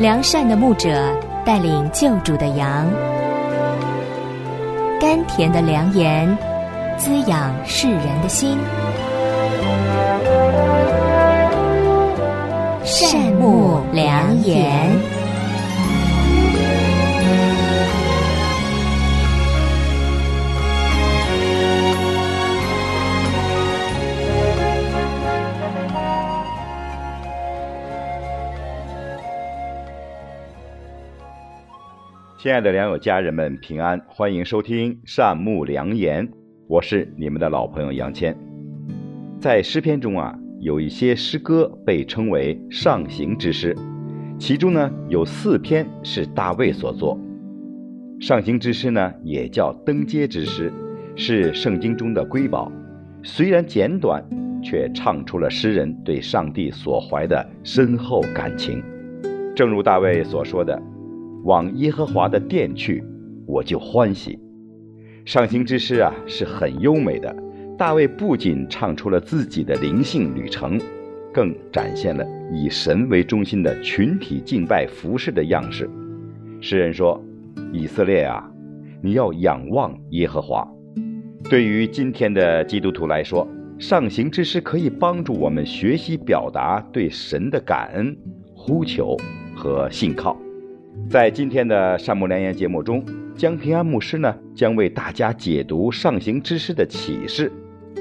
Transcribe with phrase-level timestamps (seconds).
[0.00, 1.14] 良善的牧者
[1.44, 2.90] 带领救主的羊，
[4.98, 6.26] 甘甜的良言
[6.96, 8.58] 滋养世人的心，
[12.82, 15.19] 善牧良言。
[32.42, 34.00] 亲爱的良友家人们，平安！
[34.08, 36.26] 欢迎收听善牧良言，
[36.68, 38.34] 我是你们的老朋友杨谦。
[39.38, 43.76] 在诗篇中啊，有一些诗歌被称为上行之诗，
[44.38, 47.20] 其中呢有四篇是大卫所作。
[48.18, 50.72] 上行之诗呢也叫登阶之诗，
[51.16, 52.72] 是圣经中的瑰宝。
[53.22, 54.24] 虽然简短，
[54.64, 58.82] 却唱出了诗人对上帝所怀的深厚感情。
[59.54, 60.80] 正如大卫所说的。
[61.44, 63.02] 往耶和华的殿去，
[63.46, 64.38] 我就欢喜。
[65.24, 67.34] 上行之诗啊，是很优美的。
[67.78, 70.78] 大卫不仅唱出了自己的灵性旅程，
[71.32, 75.88] 更展现了以神为中心的群体敬拜服饰的样式。
[76.60, 77.18] 诗人说
[77.72, 78.50] ：“以色列啊，
[79.02, 80.66] 你要仰望耶和华。”
[81.48, 88.14] 对于今天的基督徒来说，上行之诗可以帮助我们学习表达对神的感恩、
[88.54, 89.16] 呼求
[89.54, 90.36] 和信靠。
[91.10, 93.04] 在今天的善牧良言节目中，
[93.36, 97.50] 江平安牧师呢将为大家解读上行之诗的启示，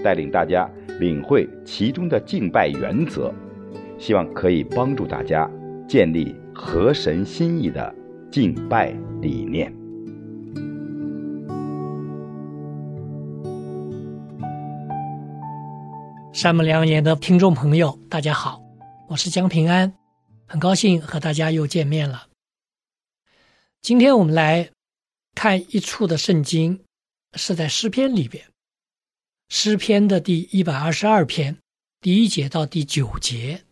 [0.03, 3.33] 带领大家领会其中的敬拜原则，
[3.97, 5.49] 希望可以帮助大家
[5.88, 7.91] 建立合神心意的
[8.29, 9.73] 敬拜理念。
[16.31, 18.61] 善牧良言的听众朋友，大家好，
[19.07, 19.91] 我是江平安，
[20.45, 22.28] 很高兴和大家又见面了。
[23.81, 24.72] 今天我们来
[25.34, 26.84] 看一处的圣经，
[27.34, 28.51] 是在诗篇里边，
[29.47, 31.57] 诗篇的第一百二十二篇
[32.01, 33.63] 第一节到第九节。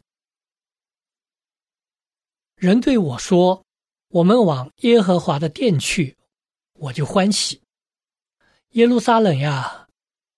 [2.56, 3.63] 人对我说
[4.09, 6.16] ：“我们往耶和华的殿去，
[6.74, 7.62] 我就欢喜。”
[8.72, 9.88] 耶路撒冷呀，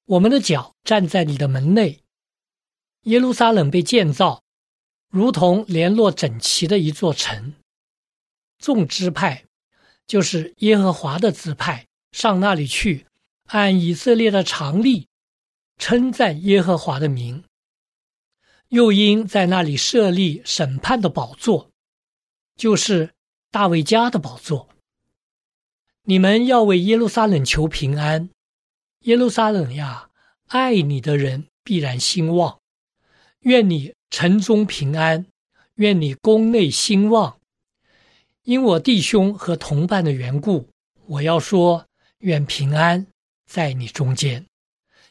[0.06, 2.02] 我们的脚站在你的门内。
[3.04, 4.44] 耶路撒冷被建造，
[5.10, 7.54] 如同联络整齐的一座城，
[8.58, 9.46] 众支派。
[10.10, 13.06] 就是耶和华的支派上那里去，
[13.46, 15.08] 按以色列的常例
[15.78, 17.44] 称赞耶和华的名，
[18.70, 21.70] 又因在那里设立审判的宝座，
[22.56, 23.12] 就是
[23.52, 24.70] 大卫家的宝座。
[26.06, 28.32] 你们要为耶路撒冷求平安，
[29.02, 30.10] 耶路撒冷呀，
[30.48, 32.60] 爱你的人必然兴旺。
[33.42, 35.28] 愿你城中平安，
[35.76, 37.39] 愿你宫内兴旺。
[38.50, 40.68] 因我弟兄和同伴的缘故，
[41.06, 41.86] 我要说
[42.18, 43.06] 愿平安
[43.46, 44.44] 在你中间。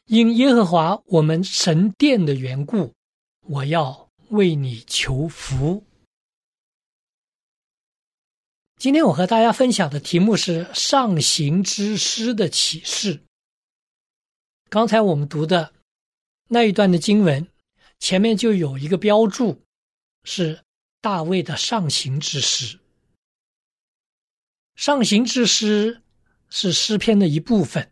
[0.06, 2.92] 因耶和华我们神殿的缘故，
[3.42, 5.84] 我要为你求福。
[8.76, 13.20] 今天我和大家分享的题目是上行之诗的启示。
[14.68, 15.72] 刚才我们读的
[16.48, 17.46] 那一段的经文，
[18.00, 19.60] 前面就有一个标注，
[20.24, 20.64] 是
[21.00, 22.80] 大卫的上行之诗。
[24.78, 26.00] 上行之诗
[26.50, 27.90] 是诗篇的一部分，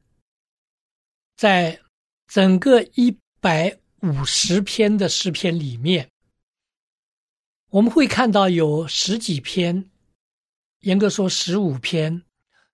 [1.36, 1.80] 在
[2.28, 6.08] 整个一百五十篇的诗篇里面，
[7.70, 9.91] 我们会看到有十几篇，
[10.82, 12.22] 严格说十五篇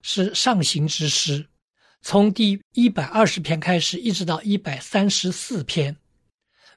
[0.02, 1.48] 是上行之诗，
[2.02, 5.96] 从第一百二十篇开始，一直到一百三十四篇，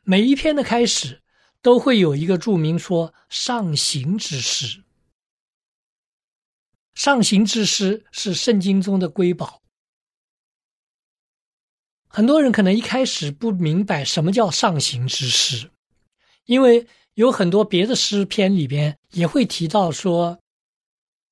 [0.04, 1.22] 每一篇的开始
[1.62, 4.85] 都会有一个注明说上行之诗。
[6.96, 9.62] 上行之诗是圣经中的瑰宝。
[12.08, 15.70] 很多人可能一开始不明白什么叫上行之诗，
[16.46, 20.40] 因为有很多别的诗篇里边也会提到说，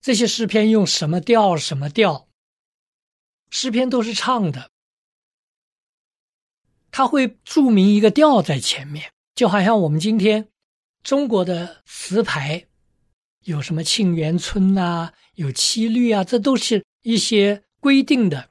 [0.01, 2.27] 这些诗篇用什么调什么调。
[3.49, 4.69] 诗篇都是唱的，
[6.91, 10.49] 他会注明一个调在前面，就好像我们今天
[11.03, 12.67] 中国的词牌。
[13.43, 18.49] 有什么沁园春呐，有七律啊，这都是一些规定的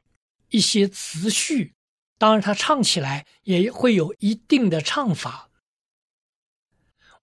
[0.51, 1.75] 一些词序。
[2.19, 5.49] 当然，它唱起来也会有一定的唱法。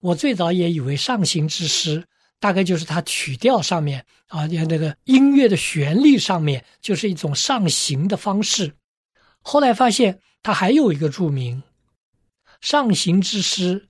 [0.00, 2.06] 我最早也以为上行之诗
[2.38, 8.74] 大概就是它曲调上面啊，那个音乐的旋律上面就是一种上行的方式。
[9.42, 11.62] 后来发现它还有一个著名，
[12.60, 13.88] 上行之诗，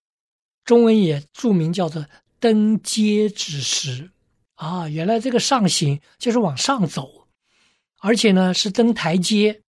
[0.64, 2.06] 中文也著名叫做。
[2.40, 4.10] 登阶之时，
[4.54, 7.28] 啊，原来这个上行就是往上走，
[7.98, 9.62] 而且呢是登台阶。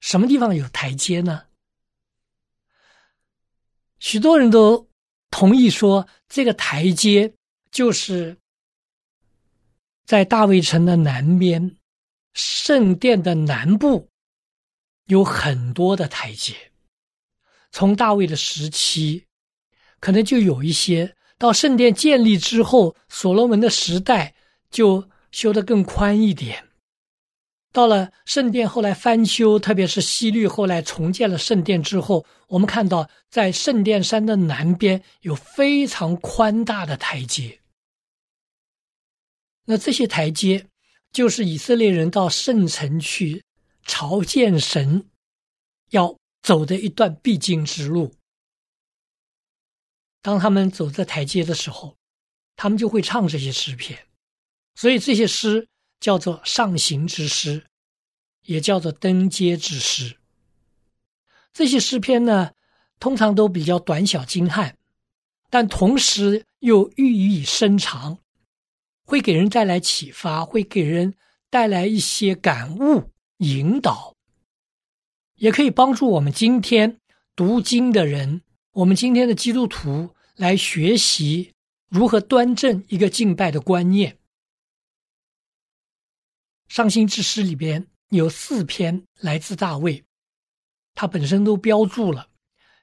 [0.00, 1.44] 什么地方有台阶呢？
[3.98, 4.88] 许多人都
[5.30, 7.34] 同意说，这个台阶
[7.70, 8.36] 就是
[10.04, 11.76] 在大卫城的南边，
[12.32, 14.08] 圣殿的南部
[15.04, 16.72] 有很多的台阶。
[17.70, 19.26] 从大卫的时期，
[20.00, 21.06] 可能就有一些；
[21.40, 24.34] 到圣殿建立之后，所罗门的时代
[24.70, 26.68] 就修得更宽一点。
[27.72, 37.58] 到了圣殿后来翻修，特别是西律后来重建了圣殿之后，我们看到在圣殿山的南边有非常宽大的台阶。
[39.64, 40.66] 那这些台阶
[41.10, 43.42] 就是以色列人到圣城去
[43.86, 45.08] 朝见神
[45.88, 48.12] 要走的一段必经之路。
[50.22, 51.96] 当他们走在台阶的时候，
[52.56, 53.98] 他们就会唱这些诗篇，
[54.74, 55.68] 所以这些诗。
[56.00, 57.62] 叫做上行之诗，
[58.46, 60.16] 也叫做登阶之诗。
[61.52, 62.52] 这些诗篇呢，
[62.98, 64.78] 通常都比较短小精悍，
[65.50, 68.18] 但同时又寓意深长，
[69.04, 71.14] 会给人带来启发，会给人
[71.50, 74.16] 带来一些感悟、引导，
[75.34, 76.98] 也可以帮助我们今天
[77.36, 78.40] 读经的人，
[78.72, 81.52] 我们今天的基督徒来学习
[81.88, 84.16] 如何端正一个敬拜的观念。
[86.68, 90.04] 伤心之诗里边有四篇来自大卫，
[90.94, 92.30] 他本身都标注了，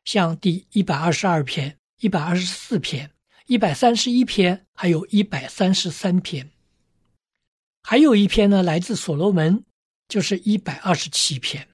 [0.04, 3.10] 像第一百二十二篇、一百二十四篇、
[3.46, 6.52] 一百三十一篇，还有一百三十三篇，
[7.82, 9.64] 还有一篇呢来自所罗门，
[10.10, 11.70] 就是一百二十七篇。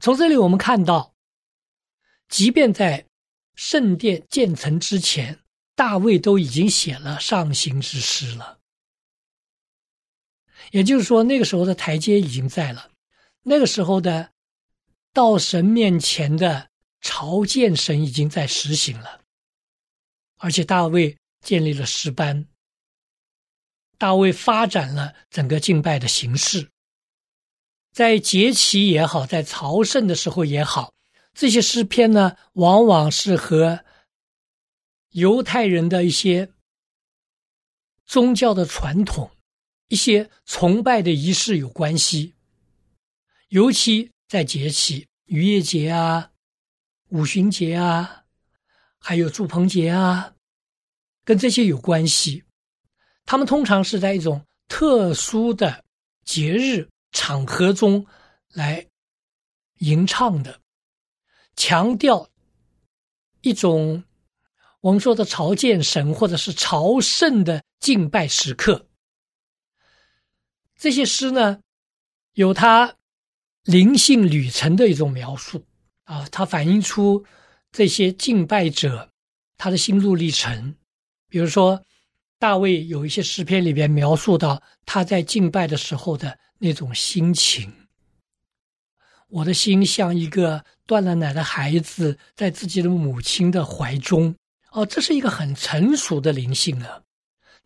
[0.00, 1.14] 从这里我们看到，
[2.28, 3.04] 即便在
[3.54, 5.38] 圣殿建成之前，
[5.74, 8.58] 大卫都已经写了上行之诗了。
[10.70, 12.90] 也就是说，那个时候的台阶已经在了，
[13.42, 14.30] 那个时候的
[15.12, 16.68] 到神面前的
[17.00, 19.22] 朝见神已经在实行了，
[20.36, 22.46] 而且大卫建立了诗班，
[23.96, 26.68] 大卫发展了整个敬拜的形式，
[27.92, 30.92] 在节期也好，在朝圣的时候也好，
[31.38, 33.84] 这些诗篇呢，往往是和
[35.10, 36.50] 犹太人的一些
[38.04, 39.30] 宗教的传统。
[39.86, 42.34] 一些崇拜的仪式有关系，
[43.50, 46.32] 尤其在节气，渔业节啊、
[47.10, 48.24] 五旬节啊，
[48.98, 50.34] 还有祝棚节啊，
[51.24, 52.42] 跟这些有关系。
[53.24, 55.84] 他们通常是在一种特殊的
[56.24, 58.04] 节日场合中
[58.48, 58.84] 来
[59.78, 60.60] 吟唱的，
[61.58, 62.30] 强调
[63.40, 64.04] 一种
[64.80, 68.86] 我们说的朝见神或者是朝圣的敬拜时刻。
[70.76, 71.58] 这些诗呢，
[72.34, 72.94] 有他
[73.64, 75.66] 灵性旅程的一种描述
[76.04, 77.26] 啊，它反映出
[77.72, 79.10] 这些敬拜者
[79.56, 80.76] 他的心路历程。
[81.28, 81.84] 比如说，
[82.38, 87.87] 大卫有一些诗篇里边描述到他在敬拜的时候的那种心情。
[89.28, 94.34] 我的心像一个断了奶的孩子，在自己的母亲的怀中。
[94.72, 97.02] 哦，这是一个很成熟的灵性了，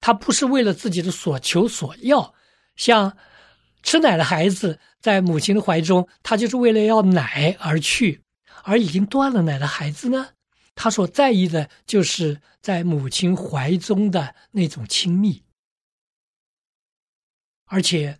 [0.01, 2.35] 他不是为了自己的所求所要。
[2.77, 3.17] 像
[3.83, 8.21] 吃奶的孩子在母亲的怀中，他就是为了要奶而去；
[8.63, 10.29] 而已经断了奶的孩子呢，
[10.75, 15.43] 他所在意的就是在母亲怀中的那种亲密。
[17.67, 18.19] 而且，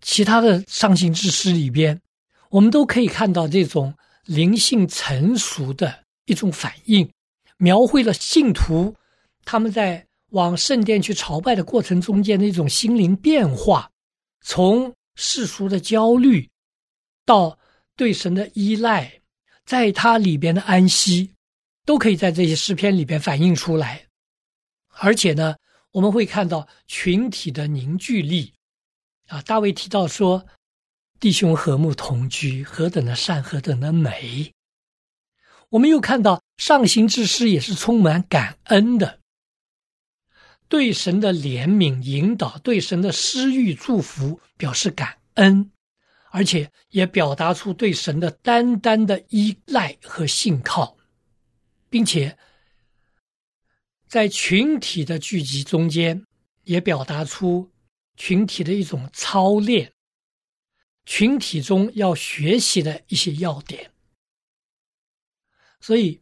[0.00, 2.00] 其他的上行之诗里边，
[2.50, 7.10] 我们都可以看到这种灵性成熟的一种反应，
[7.58, 8.94] 描绘了信徒
[9.44, 10.06] 他们在。
[10.30, 13.90] 往圣殿去朝拜的过程中间的一种心灵变化，
[14.42, 16.48] 从世俗的焦虑
[17.26, 17.58] 到
[17.96, 19.12] 对神的依赖，
[19.64, 21.32] 在它里边的安息，
[21.84, 24.06] 都可以在这些诗篇里边反映出来。
[25.00, 25.56] 而且呢，
[25.90, 28.54] 我们会看到群体的凝聚力。
[29.30, 30.44] 啊，大卫提到说
[31.20, 34.52] ：“弟兄和睦同居，何等的善，何等的美。”
[35.70, 39.20] 我们又看到上行之诗也是充满感恩的。
[40.68, 45.70] 对神的怜悯引导，对神的施予祝福表示感恩，
[46.32, 50.96] 而且也表达出对神的单单的依赖和信靠，
[51.88, 52.36] 并且
[54.08, 56.24] 在群体的聚集中间，
[56.64, 57.70] 也表达出
[58.20, 59.90] 群体的一种操练，
[61.06, 63.90] 群体中要学习的一些要点。
[65.80, 66.20] 所以，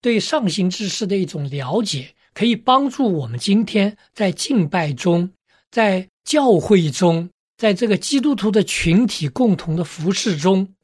[0.00, 5.30] 对上行之事的一种了解，可以帮助我们今天在敬拜中，
[5.70, 7.28] 在教会中，
[7.58, 10.74] 在这个基督徒的群体共同的服饰中，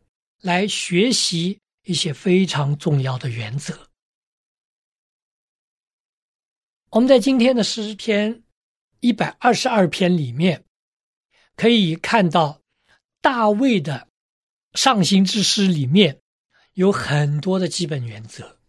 [0.43, 3.89] 来学习一些非常重要的原则。
[6.91, 8.42] 我们在今天的诗篇
[9.03, 10.65] 一百二十二篇里面，
[11.57, 12.61] 可以看到
[13.21, 14.07] 大卫的
[14.75, 16.21] 上行之诗里面
[16.75, 18.61] 有很多的基本原则。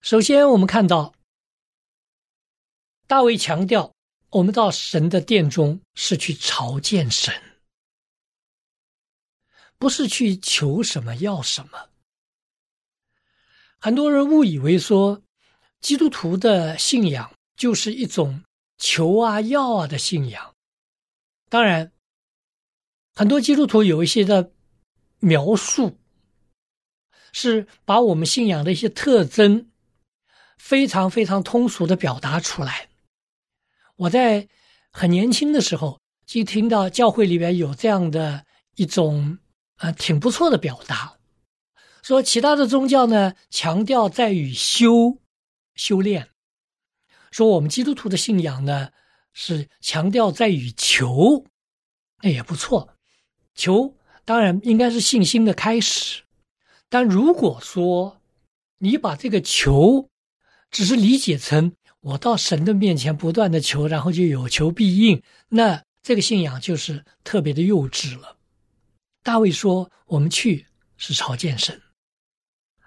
[0.00, 1.14] 首先，我们看到
[3.06, 3.94] 大卫强调，
[4.30, 7.32] 我们到神的殿中是去朝见神，
[9.78, 11.88] 不是去求什么要什么。
[13.78, 15.22] 很多人误以为说。
[15.80, 18.42] 基督徒的信仰就是一种
[18.78, 20.54] 求啊要啊的信仰。
[21.50, 21.92] 当然，
[23.14, 24.52] 很多基督徒有一些的
[25.18, 25.98] 描述，
[27.32, 29.70] 是把我们信仰的一些特征
[30.56, 32.88] 非常非常通俗的表达出来。
[33.96, 34.48] 我在
[34.92, 38.46] 很年轻的时候就听到教会里边有这样的
[38.76, 39.38] 一种
[39.78, 41.18] 呃挺不错的表达，
[42.02, 45.18] 说其他的宗教呢强调在于修。
[45.74, 46.28] 修炼，
[47.30, 48.88] 说我们基督徒的信仰呢，
[49.32, 51.44] 是强调在于求，
[52.22, 52.96] 那也不错。
[53.54, 53.94] 求
[54.24, 56.22] 当然应该是信心的开始，
[56.88, 58.20] 但如果说
[58.78, 60.08] 你把这个求
[60.70, 68.38] 只是理解成我到神的面前不断的求，然后就有求必应，那这个信仰就是特别的幼稚了。
[69.22, 70.66] 大卫说：“我们去
[70.96, 71.82] 是朝见神。”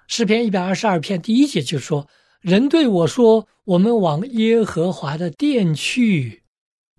[0.08, 2.10] 诗篇一百二十二篇第一节就说。
[2.42, 6.42] 人对我说：“我们往耶和华的殿去，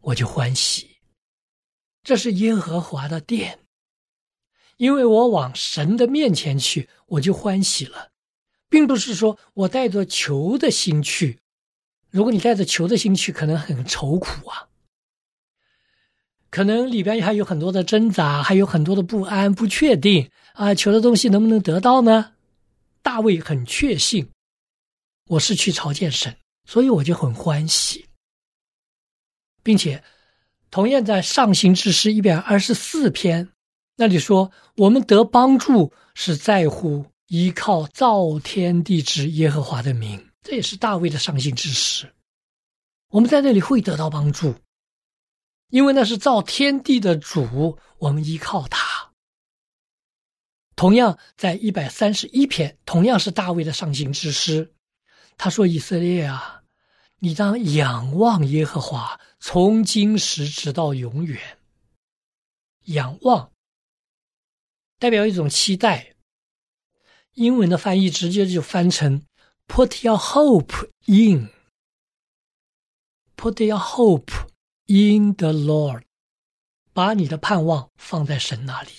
[0.00, 0.88] 我就欢喜。
[2.04, 3.58] 这是耶和华的殿，
[4.76, 8.10] 因为我往神的面前去，我就欢喜了，
[8.68, 11.40] 并不是说我带着求的心去。
[12.08, 14.68] 如果你带着求的心去，可能很愁苦啊，
[16.50, 20.72] 可能里边还有很多的挣扎，还有很多的不安、不确定啊。
[20.72, 22.34] 求的东西能不能得到呢？
[23.02, 24.28] 大卫很确信。”
[25.28, 26.36] 我是去朝见神，
[26.66, 28.06] 所以我就很欢喜，
[29.62, 30.02] 并且
[30.70, 33.48] 同样在上行之诗一百二十四篇
[33.96, 42.12] 那里说，我们得帮助是在乎依靠造天地之耶和华的名，这也是大卫的上行之诗。
[43.10, 44.54] 我们在那里会得到帮助，
[45.68, 49.12] 因为那是造天地的主，我们依靠他。
[50.74, 54.72] 同样在一百三十一篇，同样是大卫的上行之诗。
[55.36, 56.62] 他说：“以色列啊，
[57.18, 61.58] 你当仰望耶和华，从今时直到永远。
[62.84, 63.52] 仰望
[64.98, 66.14] 代表一种期待。
[67.34, 69.24] 英文的翻译直接就翻成
[69.66, 71.50] ‘put your hope in’，‘put
[73.64, 74.32] your hope
[74.86, 76.02] in the Lord’，
[76.92, 78.90] 把你的盼望放在神那里。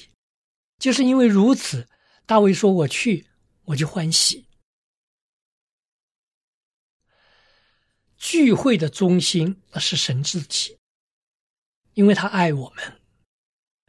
[0.80, 1.88] 就是因为如此，
[2.26, 3.28] 大卫说：‘我去，
[3.66, 4.43] 我就欢喜。’”
[8.24, 10.78] 聚会的中心那是神自己，
[11.94, 13.02] 因为他爱我们；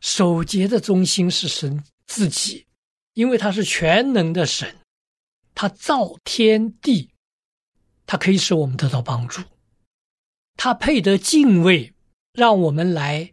[0.00, 2.66] 守节的中心是神自己，
[3.12, 4.80] 因为他是全能的神，
[5.54, 7.14] 他造天地，
[8.06, 9.40] 他可以使我们得到帮助，
[10.56, 11.94] 他配得敬畏，
[12.32, 13.32] 让我们来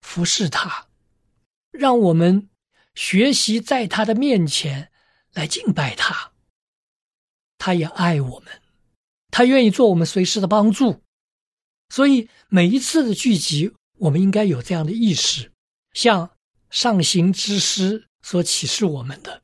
[0.00, 0.88] 服侍他，
[1.70, 2.48] 让我们
[2.94, 4.90] 学习在他的面前
[5.34, 6.32] 来敬拜他，
[7.58, 8.59] 他也爱我们。
[9.30, 11.02] 他愿意做我们随时的帮助，
[11.88, 15.52] 所以每一次的聚集，我们应该有这样的意识，
[15.92, 16.30] 像
[16.68, 19.42] 上行之师所启示我们的，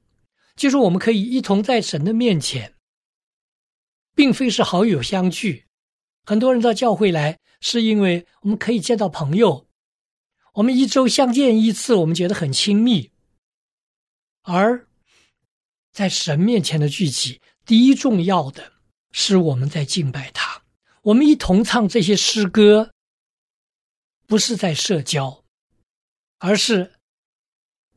[0.54, 2.74] 就是我们可以一同在神的面前，
[4.14, 5.66] 并非是好友相聚。
[6.24, 9.68] 很多人到教会来，是因为我们可以见到朋友，
[10.54, 13.10] 我们一周相见一次，我们觉得很亲密。
[14.42, 14.86] 而
[15.92, 18.75] 在神面前的聚集，第一重要的。
[19.18, 20.62] 是我们在敬拜他，
[21.00, 22.92] 我们一同唱这些诗歌，
[24.26, 25.42] 不是在社交，
[26.36, 26.92] 而是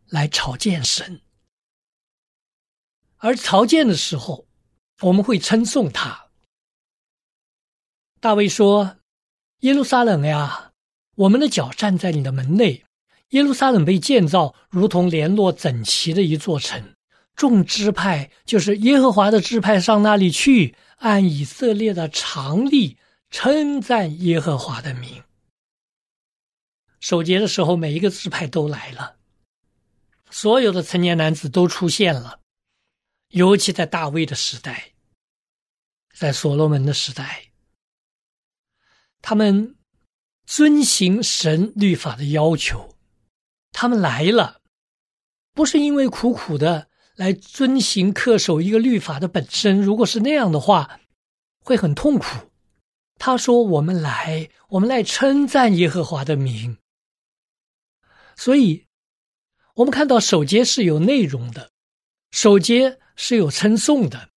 [0.07, 1.21] 来朝见神。
[3.17, 4.47] 而朝见的时候，
[5.01, 6.29] 我们会称颂他。
[8.21, 8.99] 大卫说
[9.59, 10.71] ：“耶路撒冷呀，
[11.15, 12.85] 我们的脚站在你的门内。
[13.31, 16.95] 耶路撒冷被建造，如同联络整齐的一座城。
[17.35, 22.97] 众支派就是耶和华的支派，上那里去。”按以色列的常例
[23.29, 25.23] 称赞耶和华的名。
[26.99, 29.15] 守节的时候，每一个支派都来了，
[30.29, 32.41] 所有的成年男子都出现了，
[33.29, 34.91] 尤其在大卫的时代，
[36.13, 37.51] 在所罗门的时代，
[39.21, 39.77] 他们
[40.45, 42.97] 遵行神律法的要求，
[43.71, 44.59] 他们来了，
[45.53, 46.88] 不是因为苦苦的
[47.19, 49.81] 来遵行恪守一个律法的本身。
[49.81, 51.01] 如果是那样的话，
[51.59, 52.25] 会很痛苦。
[53.17, 56.77] 他说：“我们来，我们来称赞耶和华的名。”
[58.37, 58.85] 所以，
[59.75, 61.71] 我们看到首节是有内容的，
[62.31, 64.29] 首节是有称颂的，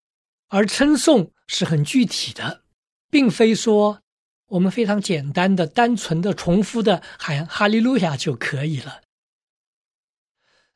[0.49, 2.65] 而称颂是很具体的，
[3.09, 4.01] 并非说
[4.49, 9.03] 我们非常简单的、单纯的、重复的喊哈利路亚就可以了。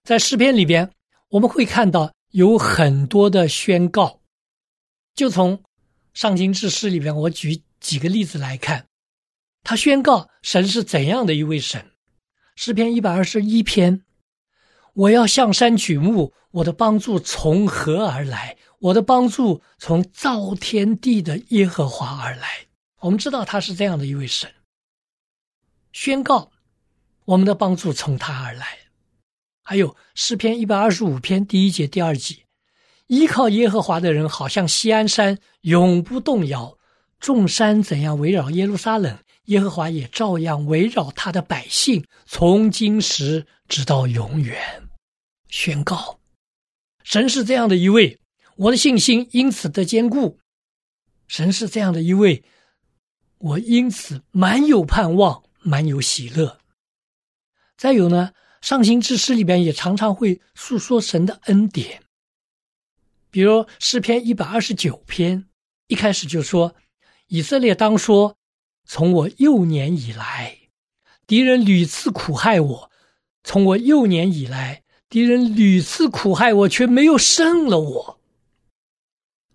[0.05, 0.93] 在诗篇里边，
[1.37, 4.21] 我们会看到有很多的宣告，
[5.15, 5.63] 就从
[6.15, 8.87] 上经志诗里边，我举几个例子来看，
[9.63, 11.93] 他宣告神是怎样的一位神。
[12.55, 14.03] 诗篇一百二十一篇，
[14.95, 18.57] 我要向山举目，我的帮助从何而来？
[18.79, 22.67] 我的帮助从造天地的耶和华而来。
[23.01, 24.51] 我们知道他是这样的一位神，
[25.93, 26.51] 宣告
[27.27, 28.79] 我们的帮助从他而来。
[29.69, 32.37] 还有诗篇一百二十五篇第一节、第二节，
[33.09, 36.79] 依靠耶和华的人，好像锡安山永不动摇，
[37.19, 39.19] 众山怎样围绕耶路撒冷。
[39.47, 44.57] 耶和华也照样围绕他的百姓，从今时直到永远，
[45.49, 46.21] 宣告：
[47.03, 48.21] 神是这样的一位，
[48.55, 50.39] 我的信心因此的坚固；
[51.27, 52.45] 神是这样的一位，
[53.39, 56.61] 我因此满有盼望，满有喜乐。
[57.77, 58.31] 再有呢，
[58.67, 62.03] 上行之诗里边也常常会诉说神的恩典，
[63.31, 65.47] 比如诗篇一百二十九篇，
[65.87, 66.75] 一开始就说：
[67.29, 68.37] 以色列当说。
[68.85, 70.59] 从我幼年以来，
[71.29, 72.91] 敌人屡次苦害我；
[73.45, 78.21] 从我幼年以来，敌人屡次苦害我，却没有胜了我。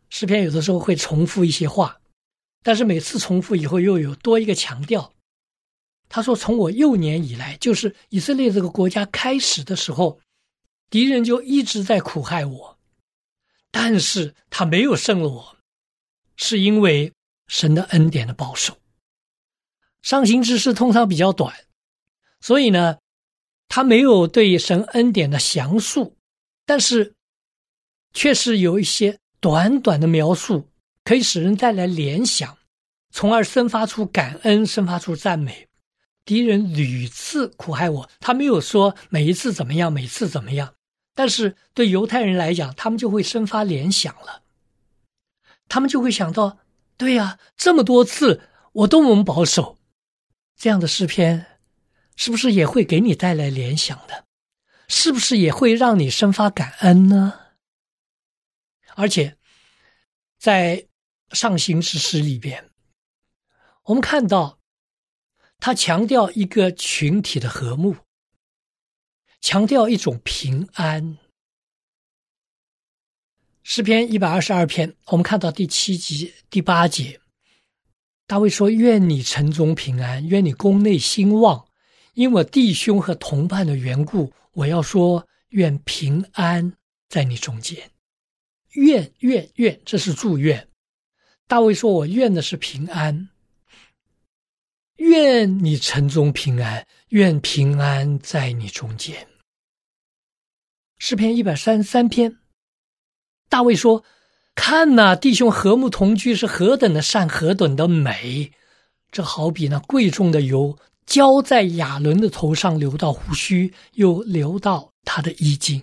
[0.10, 2.00] 诗篇有的时候会重复一些话，
[2.64, 5.14] 但是每次重复以后又有多一个强调。
[6.14, 10.20] 他说：“从我幼年以来，就是以色列这个国家开始的时候，
[10.90, 12.78] 敌人就一直在苦害我，
[13.72, 15.58] 但是他没有胜了我，
[16.36, 17.14] 是因为
[17.48, 18.78] 神的恩典的保守。”
[20.04, 21.56] 上行之事通常比较短，
[22.42, 22.98] 所以呢，
[23.70, 26.18] 他没有对神恩典的详述，
[26.66, 27.16] 但是
[28.12, 30.68] 却是有一些短短的描述，
[31.06, 32.58] 可以使人带来联想，
[33.12, 35.70] 从而生发出感恩，生发出赞美。
[36.24, 40.76] 敌人屡次苦害我，他没有说每一次怎么样，每次怎么样，
[41.14, 44.44] 但是对犹太人来讲，他们就会生发联想了，
[45.68, 46.60] 他们就会想到：
[46.98, 48.42] 对呀，这么多次
[48.74, 49.78] 我都能保守。
[50.56, 51.60] 这样的诗篇，
[52.16, 54.26] 是不是也会给你带来联想的？
[54.88, 57.40] 是不是也会让你生发感恩呢？
[58.96, 59.38] 而且，
[60.38, 60.86] 在
[61.32, 62.70] 上行之诗里边，
[63.86, 64.60] 我们看到
[65.62, 67.96] 他强调一个群体的和睦，
[69.40, 71.20] 强调一种平安。
[73.62, 77.22] 诗篇一百二十二篇，我们看到第七集第八节。
[78.26, 81.68] 大卫说：“愿你城中平安，愿你宫内兴旺。
[82.16, 86.74] 因我弟兄和同伴的缘故，我要说：愿平安
[87.08, 87.92] 在你中间。
[88.72, 90.68] 愿愿愿，这是祝愿。
[91.46, 93.30] 大卫说：我愿的是平安。
[95.02, 99.28] 愿你城中平安，愿平安在你中间。
[101.00, 102.38] 诗篇一百三十三篇，
[103.50, 104.04] 大卫说。”
[104.54, 108.52] 看呐，弟兄和睦同居是何等的善，何等的美！
[109.10, 115.82] 这好比那贵重的油浇在亚伦的头上，流到胡须，又流到他的衣襟。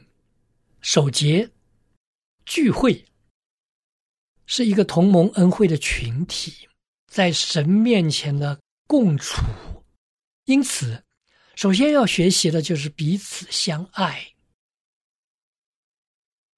[0.82, 1.48] 守节
[2.44, 3.06] 聚会
[4.44, 6.68] 是一个同盟恩惠的群体，
[7.10, 9.40] 在神面前的共处。
[10.46, 11.04] 因此，
[11.54, 14.34] 首先要学习的就是彼此相爱。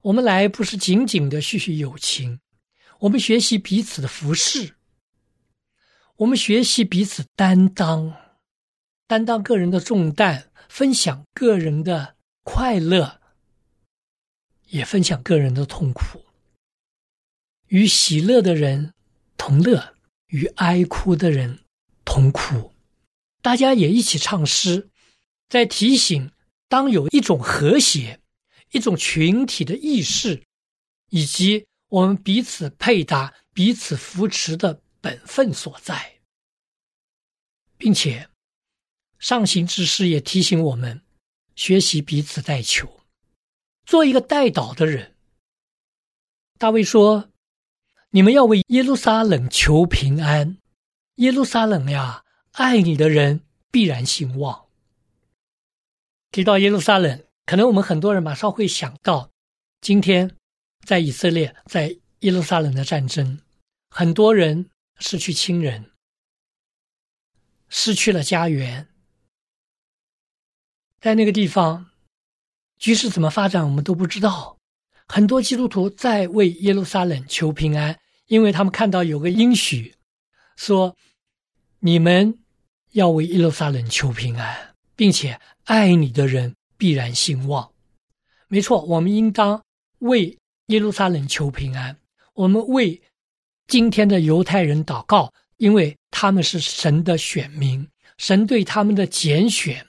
[0.01, 2.41] 我们来不是仅仅的叙叙友情，
[3.01, 4.77] 我们学习彼此的服饰，
[6.17, 8.15] 我们学习彼此担当，
[9.07, 13.21] 担当个人的重担，分享个人的快乐，
[14.69, 16.25] 也分享个人的痛苦。
[17.67, 18.95] 与喜乐的人
[19.37, 19.97] 同乐，
[20.29, 21.65] 与哀哭的人
[22.11, 22.75] 同哭。
[23.41, 24.91] 大家也一起唱诗，
[25.49, 26.33] 在提醒
[26.69, 28.21] 当有一种和谐。
[28.73, 30.45] 一种群体的意识，
[31.09, 36.21] 以及我们彼此配搭、彼此扶持的本分所在，
[37.77, 38.29] 并且
[39.19, 41.03] 上行之诗也提醒我们
[41.57, 43.01] 学习彼此代求，
[43.85, 45.17] 做一个代祷的人。
[46.57, 47.29] 大卫说
[48.11, 50.59] ：“你们要为耶路撒冷求平安，
[51.21, 54.69] 耶路撒冷呀，爱你的人必然兴旺。”
[56.33, 59.31] 提到耶路撒冷，可能我们很多人马上会想到，
[59.83, 60.35] 今天
[60.87, 63.39] 在以色列在耶路撒冷的战争，
[63.91, 65.91] 很多人失去亲人，
[67.69, 68.89] 失去了家园，
[71.03, 71.91] 在那个地方，
[72.79, 74.57] 局势怎么发展我们都不知道。
[75.07, 79.95] 很多基督徒在为耶路撒冷求平安，因为他们看到有个应许，
[80.57, 80.97] 说
[81.81, 82.39] 你们
[82.93, 84.71] 要为耶路撒冷求平安。
[85.01, 87.73] 并且爱你的人必然兴旺，
[88.49, 89.65] 没错，我们应当
[90.01, 91.97] 为耶路撒冷求平安。
[92.35, 93.01] 我们为
[93.67, 97.89] 今天的犹太人祷告，因为他们是神的选民，
[98.19, 99.87] 神对他们的拣选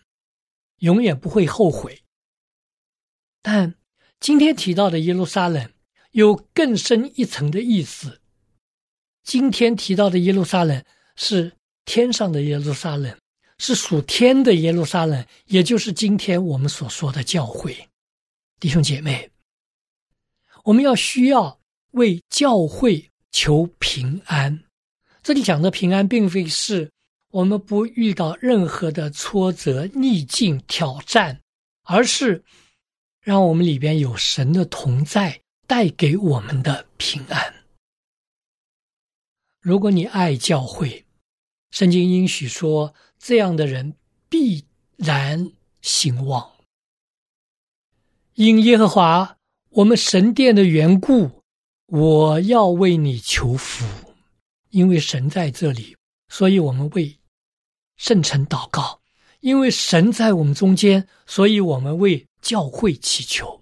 [0.77, 2.01] 永远不会后悔。
[3.41, 3.75] 但
[4.21, 5.69] 今天提到的耶路撒冷
[6.11, 8.21] 有更深一层的意思。
[9.23, 10.81] 今天提到的耶路撒冷
[11.17, 11.51] 是
[11.93, 13.13] 天上的耶路撒冷。
[13.57, 17.77] 是属天的耶路撒冷，也就是今天我们所说的教会。
[18.61, 19.29] 弟兄姐妹，
[20.63, 21.59] 我们要需要
[21.91, 24.63] 为教会求平安。
[25.21, 26.89] 这里讲的平安，并非是
[27.29, 31.39] 我们不遇到任何的挫折、逆境、挑战，
[31.83, 32.43] 而是
[33.19, 37.53] 让我们里边有神的同在，带给我们的平安。
[39.59, 41.05] 如果你爱教会，
[41.71, 42.93] 圣经应许说。
[43.23, 43.93] 这样的人
[44.29, 44.65] 必
[44.97, 45.51] 然
[45.83, 46.53] 兴旺。
[48.33, 49.37] 因耶和华
[49.69, 51.29] 我们神殿的缘故，
[51.85, 53.85] 我要为你求福。
[54.71, 55.95] 因为神在这里，
[56.29, 57.15] 所以我们为
[57.97, 58.99] 圣城祷告；
[59.41, 63.61] 因为神在我们中间，所以我们为教会祈求。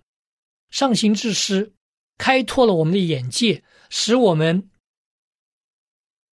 [0.69, 1.73] 上行之师
[2.17, 4.69] 开拓了我们的眼界，使我们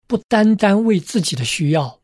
[0.06, 2.00] 不单单为自己的需要。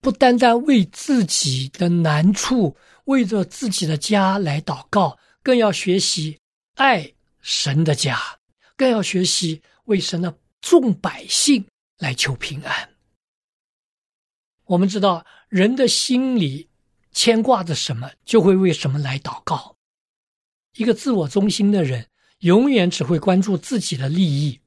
[0.00, 6.38] 不单单为自己的难处，为着自己的家来祷告，更要学习
[6.74, 8.20] 爱神的家，
[8.76, 11.66] 更要学习为神的众百姓
[11.98, 12.90] 来求平安。
[14.66, 16.68] 我们知道，人的心里
[17.12, 19.74] 牵挂着什么，就会为什么来祷告。
[20.76, 22.06] 一个自我中心的人，
[22.40, 24.60] 永远只会关注自己的利益，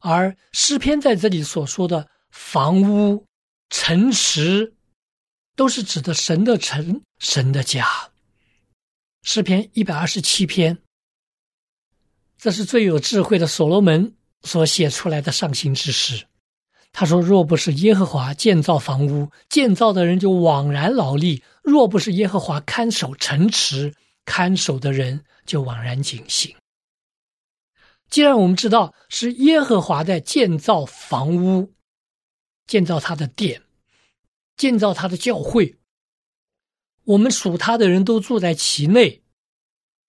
[0.00, 3.24] 而诗篇在这里所说的房屋、
[3.70, 4.74] 城池。
[5.54, 7.86] 都是指的神的城，神的家。
[9.22, 10.78] 诗篇一百二十七篇，
[12.38, 16.26] 这是最有智慧的所罗门所写出来的上行之诗。
[16.90, 26.56] 他说：“若不是耶和华建造房屋，建造的人就枉然劳力；若不是耶和华看守城池，看守的人就枉然警醒。”
[28.08, 31.70] 既然我们知道是耶和华在建造房屋，
[32.72, 33.60] 建造他的殿。
[34.56, 35.76] 建造他的教会，
[37.04, 39.22] 我们属他的人都住在其内，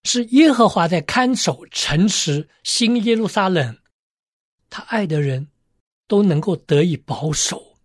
[0.04, 3.78] 是耶和华在看守城池新耶路撒冷，
[4.69, 5.49] 他爱的人
[6.08, 7.78] 都能够得以保守。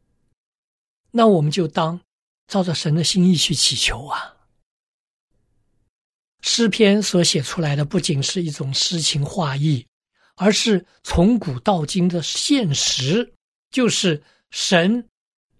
[1.10, 2.00] 那我们就当
[2.46, 4.36] 照着神的心意去祈求啊。
[6.40, 9.84] 诗篇所写出来的不仅是一种诗情画意，
[10.36, 13.34] 而是从古到今的现实，
[13.70, 15.08] 就是神。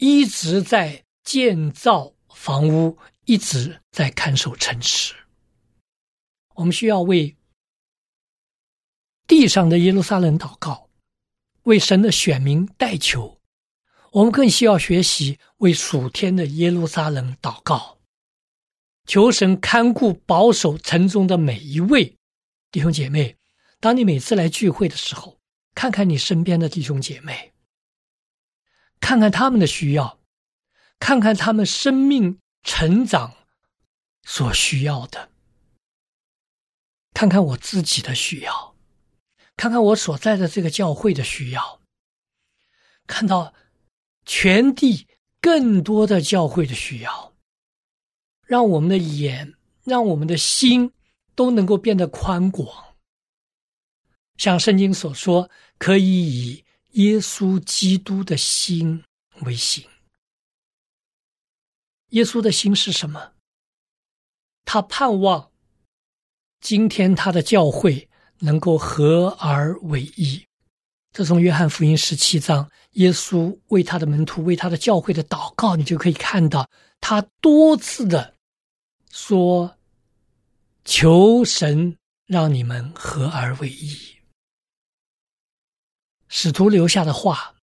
[0.01, 5.12] 一直在建造房屋，一直在看守城池。
[6.55, 7.37] 我们需要为
[9.27, 10.88] 地上的耶路撒冷祷告，
[11.64, 13.40] 为神的选民代求。
[14.12, 17.98] 我们更需要学习为属天的耶路撒冷祷告，
[19.05, 22.16] 求神看顾保守城中的每一位
[22.70, 23.37] 弟兄姐妹。
[23.81, 25.40] 当你每次来聚会的时候，
[25.74, 27.53] 看看你身边的弟兄姐妹。
[29.01, 30.19] 看看他们的需要，
[30.99, 33.35] 看看他们生命成长
[34.23, 35.31] 所需要的，
[37.15, 38.75] 看看我自己的需要，
[39.57, 41.81] 看看我所在的这个教会的需要，
[43.07, 43.55] 看到
[44.27, 45.07] 全地
[45.41, 47.35] 更多的教会的需要，
[48.43, 50.93] 让我们的眼，让我们的心
[51.35, 52.97] 都能够变得宽广，
[54.37, 56.65] 像圣经所说，可以以。
[56.99, 59.05] 耶稣基督的心
[59.43, 59.85] 为心。
[62.09, 63.35] 耶稣的心是什么？
[64.65, 65.53] 他盼望
[66.61, 68.09] 今天他的教会
[68.41, 70.45] 能够合而为一。
[71.13, 76.69] 这从约翰福音十七章，耶稣为他的门徒、为他的教会的祷告，你就可以看到，
[77.01, 78.35] 他多次的
[79.09, 79.79] 说
[80.85, 83.97] ：“求神让你们合而为一。”
[86.29, 87.57] 使徒留下的话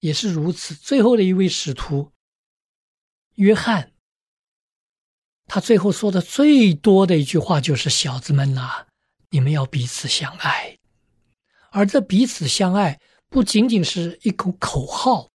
[0.00, 0.74] 也是如此。
[0.74, 2.12] 最后的一位使徒
[3.36, 3.92] 约翰，
[5.46, 8.86] 他最后说的最多的一句话就是：“小子们呐，
[9.30, 10.78] 你们要彼此相爱。”
[11.70, 15.30] 而这彼此相爱不仅仅是一口口号，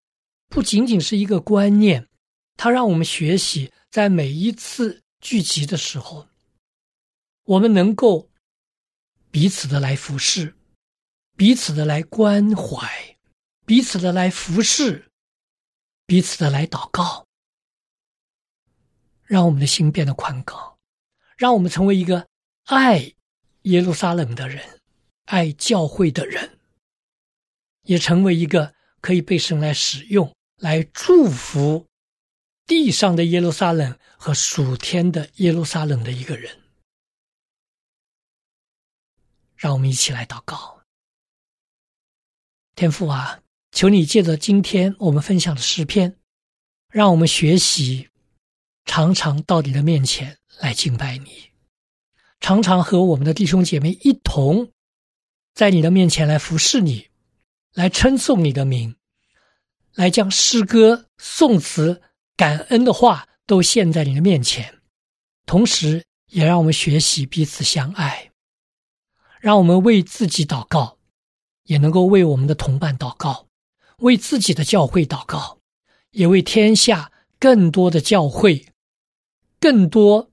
[0.48, 2.08] 不仅仅是一个观念，
[2.56, 6.28] 它让我们学习，在每一次聚集的时候，
[7.44, 8.30] 我们能够
[9.30, 10.56] 彼此的来服侍。
[11.36, 13.18] 彼此的来关怀，
[13.66, 15.10] 彼此的来服侍，
[16.06, 17.26] 彼此的来祷告，
[19.24, 20.78] 让我们的心变得宽广，
[21.38, 22.28] 让我们成为一个
[22.66, 23.14] 爱
[23.64, 24.80] 耶路撒冷的人，
[25.26, 26.60] 爱教会的人，
[27.84, 31.88] 也成为一个可以被神来使用、来祝福
[32.68, 36.62] 地上的耶路撒冷和属天的耶路撒冷的一个人。
[39.56, 40.81] 让我们一起来祷告。
[42.76, 43.40] 天父啊，
[43.72, 46.18] 求你借着今天我们分享的诗篇，
[46.90, 48.10] 让我们学习，
[48.86, 51.52] 常常到你的面前来敬拜你，
[52.40, 54.72] 常常和我们的弟兄姐妹一同，
[55.54, 57.08] 在你的面前来服侍你，
[57.74, 58.96] 来称颂你的名，
[59.94, 62.02] 来将诗歌、颂词、
[62.36, 64.80] 感恩的话都献在你的面前，
[65.46, 68.32] 同时也让我们学习彼此相爱，
[69.42, 70.98] 让我们为自己祷告。
[71.72, 73.46] 也能够为我们的同伴祷告，
[74.00, 75.60] 为自己的教会祷告，
[76.12, 78.66] 也为天下更多的教会、
[79.58, 80.28] 更多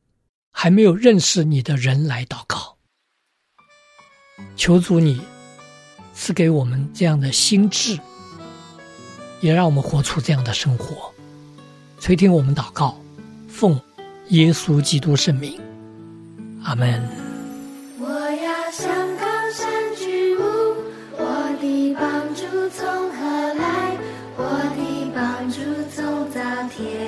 [0.50, 2.76] 还没有认识你的人来祷告。
[4.56, 5.20] 求主你
[6.12, 7.96] 赐给我们这样的心智，
[9.40, 11.14] 也让我们活出这样的生活。
[12.00, 13.00] 垂听我们祷告，
[13.46, 13.80] 奉
[14.30, 15.56] 耶稣基督圣名，
[16.64, 17.08] 阿门。
[18.00, 19.27] 地耶和华而来，我要
[26.78, 27.07] 向